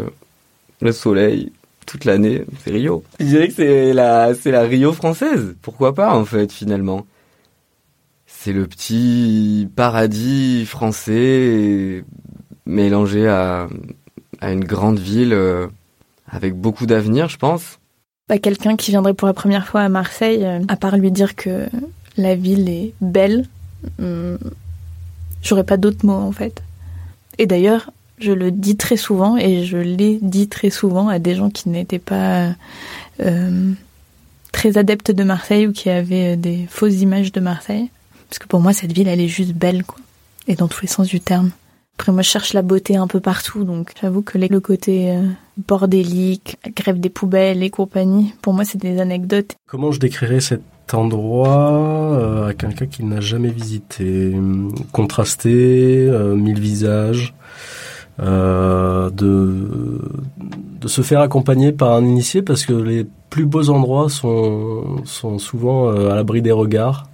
le 0.81 0.93
soleil, 0.93 1.53
toute 1.85 2.07
l'année, 2.07 2.45
c'est 2.65 2.71
Rio. 2.71 3.05
Je 3.21 3.27
dirais 3.27 3.49
que 3.49 3.55
c'est 3.55 3.93
la, 3.93 4.35
c'est 4.35 4.51
la 4.51 4.63
Rio 4.63 4.95
française. 4.95 5.55
Pourquoi 5.61 5.95
pas 5.95 6.17
en 6.17 6.25
fait 6.25 6.51
finalement? 6.51 7.05
C'est 8.27 8.55
le 8.55 8.67
petit 8.67 9.69
paradis 9.77 10.65
français 10.65 12.05
mélangé 12.65 13.29
à, 13.29 13.69
à 14.41 14.53
une 14.53 14.65
grande 14.65 14.99
ville 14.99 15.37
avec 16.31 16.55
beaucoup 16.55 16.87
d'avenir, 16.87 17.29
je 17.29 17.37
pense. 17.37 17.79
Bah, 18.29 18.39
quelqu'un 18.39 18.77
qui 18.77 18.93
viendrait 18.93 19.15
pour 19.15 19.27
la 19.27 19.35
première 19.35 19.67
fois 19.67 19.83
à 19.83 19.89
Marseille, 19.89 20.47
à 20.69 20.77
part 20.77 20.97
lui 20.97 21.11
dire 21.11 21.35
que 21.35 21.69
la 22.19 22.35
ville 22.35 22.69
est 22.69 22.93
belle. 23.01 23.47
Hmm, 23.99 24.37
j'aurais 25.43 25.65
pas 25.65 25.77
d'autres 25.79 26.05
mots 26.05 26.13
en 26.13 26.33
fait. 26.33 26.63
Et 27.39 27.47
d'ailleurs, 27.47 27.91
Je 28.21 28.33
le 28.33 28.51
dis 28.51 28.77
très 28.77 28.97
souvent 28.97 29.37
et 29.37 29.65
je 29.65 29.77
l'ai 29.77 30.19
dit 30.21 30.49
très 30.49 30.71
souvent 30.71 31.09
à 31.09 31.19
des 31.21 31.37
gens 31.37 31.51
qui 31.51 31.69
n'étaient 31.69 32.01
pas 32.01 32.53
euh, 33.21 33.73
très 34.51 34.77
adeptes 34.77 35.13
de 35.13 35.23
Marseille 35.23 35.69
ou 35.69 35.73
qui 35.73 35.89
avaient 35.89 36.33
euh, 36.33 36.37
des 36.37 36.67
fausses 36.69 37.01
images 37.01 37.31
de 37.31 37.41
Marseille. 37.41 37.91
Parce 38.29 38.41
que 38.41 38.49
pour 38.49 38.61
moi, 38.61 38.73
cette 38.73 38.93
ville, 38.93 39.07
elle 39.09 39.21
est 39.21 39.29
juste 39.29 39.53
belle, 39.53 39.85
quoi. 39.85 39.99
Et 40.49 40.57
dans 40.57 40.67
tous 40.67 40.83
les 40.83 40.89
sens 40.89 41.07
du 41.07 41.21
terme. 41.21 41.51
Après, 41.99 42.13
moi, 42.13 42.23
je 42.23 42.31
cherche 42.31 42.53
la 42.53 42.63
beauté 42.63 42.95
un 42.97 43.09
peu 43.09 43.19
partout, 43.19 43.65
donc 43.65 43.93
j'avoue 44.01 44.23
que 44.23 44.39
le 44.39 44.61
côté 44.61 45.11
euh, 45.11 45.25
bordélique, 45.67 46.57
grève 46.77 47.01
des 47.01 47.09
poubelles 47.09 47.65
et 47.65 47.71
compagnie, 47.71 48.35
pour 48.41 48.53
moi, 48.53 48.65
c'est 48.65 48.79
des 48.79 49.01
anecdotes. 49.01 49.57
Comment 49.67 49.91
je 49.91 49.99
décrirais 49.99 50.39
cet 50.39 50.63
endroit 50.93 52.13
euh, 52.13 52.51
à 52.51 52.55
quelqu'un 52.55 52.87
qui 52.87 53.03
n'a 53.03 53.21
jamais 53.21 53.51
visité? 53.51 54.33
Contrasté, 54.93 56.07
euh, 56.09 56.37
mille 56.37 56.61
visages, 56.61 57.35
de, 58.21 59.11
de 60.81 60.89
se 60.89 61.03
faire 61.03 61.21
accompagner 61.21 61.73
par 61.73 61.95
un 61.95 62.05
initié, 62.05 62.43
parce 62.43 62.65
que 62.65 62.75
les 62.75 63.09
plus 63.29 63.45
beaux 63.45 63.71
endroits 63.71 64.09
sont, 64.09 65.05
sont 65.05 65.41
souvent 65.41 65.89
à 65.89 66.15
l'abri 66.15 66.43
des 66.43 66.53
regards. 66.53 67.09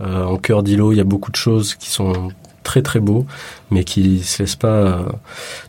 en 0.00 0.36
cœur 0.38 0.64
d'îlot, 0.64 0.90
il 0.90 0.98
y 0.98 1.00
a 1.00 1.04
beaucoup 1.04 1.30
de 1.30 1.36
choses 1.36 1.76
qui 1.76 1.88
sont 1.88 2.30
très 2.68 2.82
très 2.82 3.00
beau, 3.00 3.24
mais 3.70 3.82
qui 3.82 4.22
se 4.22 4.42
laisse 4.42 4.54
pas 4.54 4.76
euh, 4.76 5.02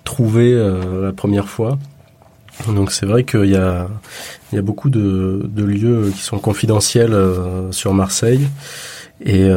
trouver 0.03 0.51
euh, 0.51 1.05
la 1.05 1.13
première 1.13 1.47
fois. 1.47 1.79
Donc 2.67 2.91
c'est 2.91 3.05
vrai 3.05 3.23
qu'il 3.23 3.45
y 3.45 3.55
a, 3.55 3.87
beaucoup 4.61 4.89
de, 4.89 5.49
lieux 5.55 6.11
qui 6.13 6.21
sont 6.21 6.39
confidentiels 6.39 7.13
euh, 7.13 7.71
sur 7.71 7.93
Marseille. 7.93 8.49
Et, 9.21 9.49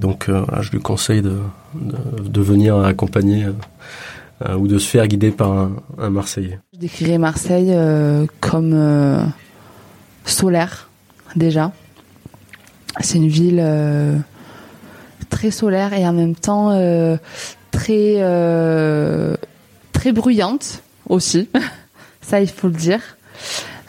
donc 0.00 0.30
je 0.60 0.70
lui 0.70 0.80
conseille 0.80 1.22
de, 1.22 2.40
venir 2.40 2.78
accompagner 2.78 3.46
ou 4.54 4.66
de 4.66 4.78
se 4.78 4.86
faire 4.88 5.06
guider 5.08 5.30
par 5.30 5.70
un 5.98 6.10
Marseillais. 6.10 6.58
Je 6.74 6.80
décrirais 6.80 7.16
Marseille 7.16 7.74
comme 8.40 9.32
solaire 10.26 10.90
déjà. 11.36 11.72
C'est 13.00 13.16
une 13.16 13.28
ville 13.28 13.62
très 15.36 15.50
solaire 15.50 15.92
et 15.92 16.08
en 16.08 16.14
même 16.14 16.34
temps 16.34 16.70
euh, 16.70 17.18
très 17.70 18.14
euh, 18.20 19.36
très 19.92 20.12
bruyante 20.12 20.82
aussi. 21.10 21.50
Ça, 22.22 22.40
il 22.40 22.48
faut 22.48 22.68
le 22.68 22.72
dire. 22.72 23.02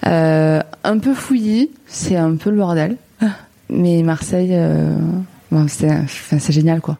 Euh, 0.05 0.61
un 0.83 0.99
peu 0.99 1.13
fouillis, 1.13 1.71
c'est 1.87 2.17
un 2.17 2.35
peu 2.35 2.49
le 2.49 2.57
bordel. 2.57 2.97
Mais 3.69 4.03
Marseille, 4.03 4.55
c'est 5.69 6.51
génial 6.51 6.81
quoi. 6.81 6.97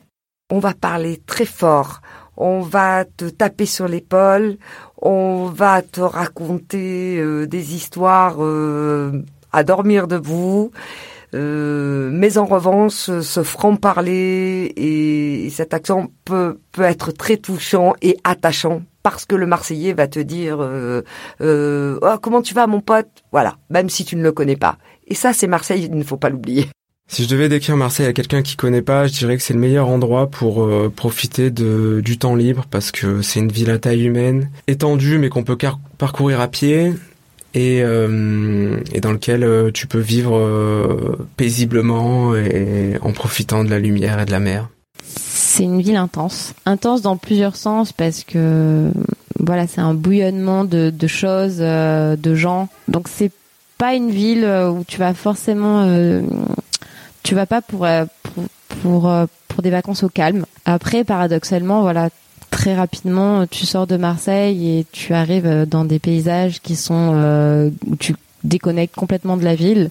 On 0.49 0.59
va 0.59 0.73
parler 0.73 1.21
très 1.25 1.45
fort. 1.45 2.01
On 2.37 2.61
va 2.61 3.03
te 3.03 3.25
taper 3.25 3.65
sur 3.65 3.87
l'épaule. 3.89 4.57
On 5.01 5.45
va 5.45 5.81
te 5.81 6.01
raconter 6.01 7.21
des 7.47 7.75
histoires 7.75 8.37
à 9.51 9.63
dormir 9.63 10.07
debout. 10.07 10.71
Euh, 11.33 12.09
mais 12.11 12.37
en 12.37 12.45
revanche, 12.45 12.93
ce 12.93 13.43
franc-parler 13.43 14.73
et, 14.75 15.49
cet 15.49 15.73
accent 15.73 16.07
peut, 16.25 16.57
être 16.79 17.11
très 17.11 17.37
touchant 17.37 17.93
et 18.01 18.17
attachant 18.23 18.81
parce 19.03 19.25
que 19.25 19.35
le 19.35 19.45
Marseillais 19.45 19.93
va 19.93 20.07
te 20.07 20.19
dire 20.19 20.57
euh, 20.59 21.01
euh, 21.41 21.99
oh, 22.01 22.15
comment 22.21 22.41
tu 22.41 22.53
vas 22.53 22.67
mon 22.67 22.81
pote? 22.81 23.07
Voilà, 23.31 23.57
même 23.69 23.89
si 23.89 24.05
tu 24.05 24.15
ne 24.15 24.23
le 24.23 24.31
connais 24.31 24.55
pas. 24.55 24.77
Et 25.07 25.15
ça, 25.15 25.33
c'est 25.33 25.47
Marseille, 25.47 25.87
il 25.89 25.97
ne 25.97 26.03
faut 26.03 26.17
pas 26.17 26.29
l'oublier. 26.29 26.67
Si 27.09 27.23
je 27.23 27.29
devais 27.29 27.47
décrire 27.47 27.77
Marseille 27.77 28.05
à 28.05 28.11
quelqu'un 28.11 28.41
qui 28.41 28.57
connaît 28.57 28.81
pas, 28.81 29.07
je 29.07 29.13
dirais 29.13 29.37
que 29.37 29.43
c'est 29.43 29.53
le 29.53 29.59
meilleur 29.61 29.87
endroit 29.87 30.27
pour 30.29 30.69
profiter 30.93 31.51
du 31.51 32.17
temps 32.17 32.35
libre 32.35 32.65
parce 32.69 32.91
que 32.91 33.21
c'est 33.21 33.39
une 33.39 33.49
ville 33.49 33.69
à 33.69 33.79
taille 33.79 34.03
humaine, 34.03 34.49
étendue 34.67 35.17
mais 35.17 35.29
qu'on 35.29 35.45
peut 35.45 35.57
parcourir 35.97 36.41
à 36.41 36.49
pied 36.49 36.91
et, 37.53 37.81
euh, 37.81 38.79
et 38.91 39.01
dans 39.01 39.11
lequel 39.11 39.43
euh, 39.43 39.71
tu 39.71 39.87
peux 39.87 39.99
vivre 39.99 40.37
euh, 40.37 41.27
paisiblement 41.37 42.35
et 42.35 42.97
en 43.01 43.11
profitant 43.11 43.63
de 43.63 43.69
la 43.69 43.79
lumière 43.79 44.19
et 44.19 44.25
de 44.25 44.31
la 44.31 44.39
mer. 44.39 44.69
C'est 45.03 45.63
une 45.63 45.81
ville 45.81 45.95
intense, 45.95 46.53
intense 46.65 47.01
dans 47.01 47.17
plusieurs 47.17 47.55
sens 47.55 47.91
parce 47.91 48.23
que 48.23 48.91
voilà, 49.39 49.65
c'est 49.67 49.81
un 49.81 49.93
bouillonnement 49.93 50.65
de, 50.65 50.91
choses, 51.07 51.57
de 51.57 52.35
gens. 52.35 52.69
Donc 52.87 53.07
c'est 53.07 53.31
pas 53.77 53.95
une 53.95 54.11
ville 54.11 54.45
où 54.45 54.83
tu 54.87 54.99
vas 54.99 55.13
forcément, 55.13 55.87
tu 57.23 57.33
vas 57.33 57.45
pas 57.47 57.61
pour, 57.61 57.87
pour 58.81 59.11
pour 59.47 59.63
des 59.63 59.71
vacances 59.71 60.03
au 60.03 60.09
calme. 60.09 60.45
Après, 60.65 61.03
paradoxalement, 61.03 61.81
voilà, 61.81 62.09
très 62.49 62.75
rapidement, 62.75 63.45
tu 63.47 63.65
sors 63.65 63.87
de 63.87 63.97
Marseille 63.97 64.79
et 64.79 64.85
tu 64.91 65.13
arrives 65.13 65.65
dans 65.67 65.85
des 65.85 65.99
paysages 65.99 66.61
qui 66.61 66.75
sont 66.75 67.13
euh, 67.15 67.69
où 67.85 67.95
tu 67.95 68.15
déconnectes 68.43 68.95
complètement 68.95 69.37
de 69.37 69.43
la 69.43 69.55
ville. 69.55 69.89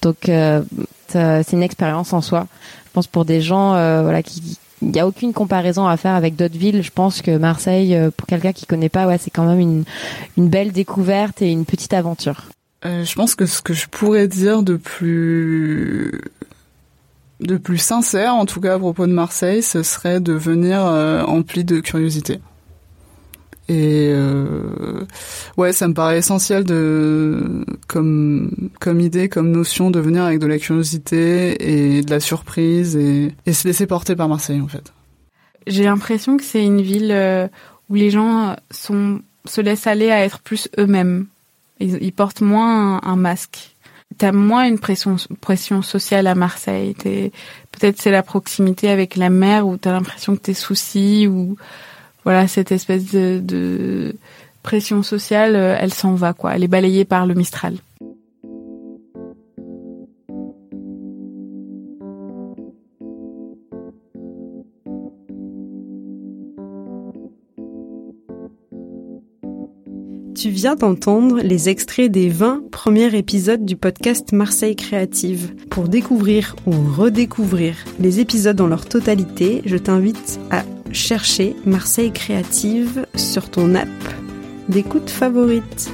Donc 0.00 0.28
euh, 0.28 0.62
c'est 1.08 1.52
une 1.52 1.62
expérience 1.62 2.12
en 2.12 2.20
soi. 2.20 2.46
Je 2.86 2.90
pense 2.92 3.06
pour 3.06 3.24
des 3.24 3.40
gens 3.40 3.74
euh, 3.74 4.02
voilà 4.02 4.22
qui 4.22 4.58
il 4.84 4.90
n'y 4.90 4.98
a 4.98 5.06
aucune 5.06 5.32
comparaison 5.32 5.86
à 5.86 5.96
faire 5.96 6.16
avec 6.16 6.34
d'autres 6.34 6.58
villes. 6.58 6.82
Je 6.82 6.90
pense 6.90 7.22
que 7.22 7.36
Marseille, 7.36 7.96
pour 8.16 8.26
quelqu'un 8.26 8.52
qui 8.52 8.66
connaît 8.66 8.88
pas, 8.88 9.06
ouais, 9.06 9.16
c'est 9.16 9.30
quand 9.30 9.44
même 9.44 9.60
une, 9.60 9.84
une 10.36 10.48
belle 10.48 10.72
découverte 10.72 11.40
et 11.40 11.52
une 11.52 11.64
petite 11.64 11.94
aventure. 11.94 12.46
je 12.84 13.14
pense 13.14 13.36
que 13.36 13.46
ce 13.46 13.62
que 13.62 13.74
je 13.74 13.86
pourrais 13.86 14.26
dire 14.26 14.64
de 14.64 14.74
plus 14.74 16.20
de 17.40 17.56
plus 17.56 17.78
sincère, 17.78 18.34
en 18.34 18.46
tout 18.46 18.60
cas 18.60 18.74
à 18.74 18.78
propos 18.78 19.06
de 19.06 19.12
Marseille, 19.12 19.62
ce 19.62 19.82
serait 19.82 20.20
de 20.20 20.32
venir 20.32 20.84
euh, 20.84 21.22
empli 21.22 21.64
de 21.64 21.80
curiosité. 21.80 22.40
Et 23.68 24.10
euh, 24.10 25.04
ouais, 25.56 25.72
ça 25.72 25.88
me 25.88 25.94
paraît 25.94 26.18
essentiel 26.18 26.64
de 26.64 27.64
comme 27.86 28.50
comme 28.80 29.00
idée, 29.00 29.28
comme 29.28 29.50
notion 29.50 29.90
de 29.90 30.00
venir 30.00 30.24
avec 30.24 30.40
de 30.40 30.46
la 30.46 30.58
curiosité 30.58 31.96
et 31.96 32.02
de 32.02 32.10
la 32.10 32.20
surprise 32.20 32.96
et, 32.96 33.34
et 33.46 33.52
se 33.52 33.66
laisser 33.66 33.86
porter 33.86 34.16
par 34.16 34.28
Marseille 34.28 34.60
en 34.60 34.68
fait. 34.68 34.92
J'ai 35.66 35.84
l'impression 35.84 36.36
que 36.36 36.42
c'est 36.42 36.64
une 36.64 36.82
ville 36.82 37.12
euh, 37.12 37.46
où 37.88 37.94
les 37.94 38.10
gens 38.10 38.56
se 38.70 39.60
laissent 39.60 39.86
aller 39.86 40.10
à 40.10 40.24
être 40.24 40.40
plus 40.40 40.68
eux-mêmes. 40.78 41.26
Ils, 41.80 42.12
portent 42.12 42.42
moins 42.42 43.00
un 43.02 43.16
masque 43.16 43.71
t'as 44.16 44.32
moins 44.32 44.66
une 44.66 44.78
pression 44.78 45.16
pression 45.40 45.82
sociale 45.82 46.26
à 46.26 46.34
Marseille. 46.34 46.94
Peut-être 46.94 48.00
c'est 48.00 48.10
la 48.10 48.22
proximité 48.22 48.90
avec 48.90 49.16
la 49.16 49.30
mer 49.30 49.66
où 49.66 49.76
t'as 49.76 49.92
l'impression 49.92 50.36
que 50.36 50.40
tes 50.40 50.54
soucis 50.54 51.26
ou 51.26 51.56
voilà 52.24 52.46
cette 52.48 52.72
espèce 52.72 53.10
de, 53.12 53.40
de 53.42 54.16
pression 54.62 55.02
sociale, 55.02 55.56
euh, 55.56 55.76
elle 55.78 55.92
s'en 55.92 56.14
va 56.14 56.32
quoi. 56.32 56.54
Elle 56.54 56.64
est 56.64 56.68
balayée 56.68 57.04
par 57.04 57.26
le 57.26 57.34
Mistral. 57.34 57.76
Tu 70.42 70.50
viens 70.50 70.74
d'entendre 70.74 71.38
les 71.40 71.68
extraits 71.68 72.10
des 72.10 72.28
20 72.28 72.72
premiers 72.72 73.16
épisodes 73.16 73.64
du 73.64 73.76
podcast 73.76 74.32
Marseille 74.32 74.74
Créative. 74.74 75.54
Pour 75.70 75.86
découvrir 75.86 76.56
ou 76.66 76.72
redécouvrir 76.72 77.76
les 78.00 78.18
épisodes 78.18 78.56
dans 78.56 78.66
leur 78.66 78.84
totalité, 78.86 79.62
je 79.66 79.76
t'invite 79.76 80.40
à 80.50 80.64
chercher 80.90 81.54
Marseille 81.64 82.10
Créative 82.10 83.06
sur 83.14 83.50
ton 83.50 83.76
app 83.76 83.86
d'écoute 84.68 85.10
favorite. 85.10 85.92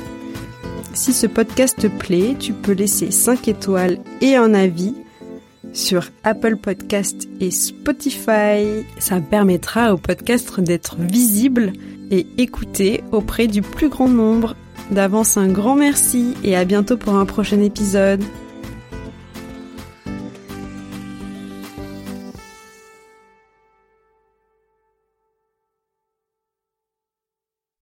Si 0.95 1.13
ce 1.13 1.27
podcast 1.27 1.81
te 1.81 1.87
plaît, 1.87 2.35
tu 2.39 2.55
peux 2.55 2.73
laisser 2.73 3.11
5 3.11 3.49
étoiles 3.49 3.99
et 4.23 4.35
un 4.35 4.55
avis 4.55 4.95
sur 5.79 6.11
Apple 6.25 6.57
Podcast 6.57 7.29
et 7.41 7.51
Spotify. 7.51 8.85
Ça 8.99 9.21
permettra 9.21 9.95
au 9.95 9.97
podcast 9.97 10.61
d'être 10.61 10.97
visible 10.99 11.73
et 12.11 12.27
écouter 12.37 13.03
auprès 13.13 13.47
du 13.47 13.63
plus 13.63 13.89
grand 13.89 14.09
nombre. 14.09 14.57
D'avance 14.91 15.37
un 15.37 15.49
grand 15.49 15.77
merci 15.77 16.35
et 16.43 16.57
à 16.57 16.65
bientôt 16.65 16.97
pour 16.97 17.15
un 17.15 17.27
prochain 17.27 17.61
épisode. 17.61 18.23